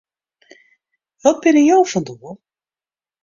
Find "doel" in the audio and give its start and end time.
2.07-2.35